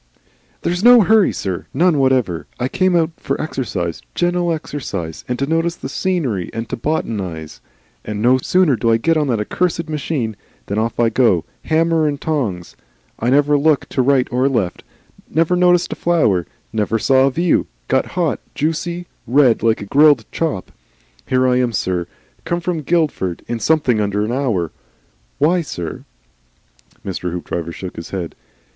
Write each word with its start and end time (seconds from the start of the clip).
"There's 0.63 0.83
no 0.83 1.01
hurry, 1.01 1.31
sir, 1.31 1.67
none 1.75 1.99
whatever. 1.99 2.47
I 2.59 2.67
came 2.67 2.95
out 2.95 3.11
for 3.17 3.39
exercise, 3.39 4.01
gentle 4.15 4.51
exercise, 4.51 5.23
and 5.27 5.37
to 5.37 5.45
notice 5.45 5.75
the 5.75 5.89
scenery 5.89 6.49
and 6.55 6.67
to 6.69 6.75
botanise. 6.75 7.61
And 8.03 8.19
no 8.19 8.39
sooner 8.39 8.75
do 8.75 8.89
I 8.91 8.97
get 8.97 9.15
on 9.15 9.27
the 9.27 9.37
accursed 9.39 9.87
machine, 9.87 10.35
than 10.65 10.79
off 10.79 10.99
I 10.99 11.09
go 11.09 11.45
hammer 11.65 12.07
and 12.07 12.19
tongs; 12.19 12.75
I 13.19 13.29
never 13.29 13.59
look 13.59 13.87
to 13.89 14.01
right 14.01 14.27
or 14.31 14.49
left, 14.49 14.81
never 15.29 15.55
notice 15.55 15.87
a 15.91 15.95
flower, 15.95 16.47
never 16.73 16.97
see 16.97 17.13
a 17.13 17.29
view, 17.29 17.67
get 17.87 18.07
hot, 18.17 18.39
juicy, 18.55 19.05
red, 19.27 19.61
like 19.61 19.81
a 19.83 19.85
grilled 19.85 20.25
chop. 20.31 20.71
Here 21.27 21.47
I 21.47 21.57
am, 21.57 21.73
sir. 21.73 22.07
Come 22.43 22.59
from 22.59 22.81
Guildford 22.81 23.43
in 23.47 23.59
something 23.59 24.01
under 24.01 24.25
the 24.25 24.33
hour. 24.33 24.71
WHY, 25.37 25.61
sir?" 25.61 26.05
Mr. 27.05 27.31
Hoopdriver 27.31 27.71
shook 27.71 27.97
his 27.97 28.09
head. 28.09 28.33